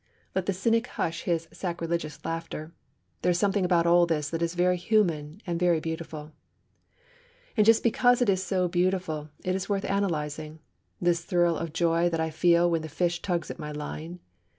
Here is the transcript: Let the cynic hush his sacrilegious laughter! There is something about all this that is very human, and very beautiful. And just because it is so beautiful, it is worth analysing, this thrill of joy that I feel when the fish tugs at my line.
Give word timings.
Let 0.33 0.47
the 0.47 0.53
cynic 0.53 0.87
hush 0.87 1.25
his 1.25 1.47
sacrilegious 1.53 2.25
laughter! 2.25 2.73
There 3.21 3.29
is 3.29 3.37
something 3.37 3.63
about 3.63 3.85
all 3.85 4.07
this 4.07 4.31
that 4.31 4.41
is 4.41 4.55
very 4.55 4.77
human, 4.77 5.41
and 5.45 5.59
very 5.59 5.79
beautiful. 5.79 6.31
And 7.55 7.67
just 7.67 7.83
because 7.83 8.19
it 8.19 8.27
is 8.27 8.41
so 8.41 8.67
beautiful, 8.67 9.29
it 9.43 9.53
is 9.53 9.69
worth 9.69 9.83
analysing, 9.83 10.57
this 10.99 11.23
thrill 11.23 11.55
of 11.55 11.71
joy 11.71 12.09
that 12.09 12.19
I 12.19 12.31
feel 12.31 12.67
when 12.67 12.81
the 12.81 12.89
fish 12.89 13.21
tugs 13.21 13.51
at 13.51 13.59
my 13.59 13.71
line. 13.71 14.19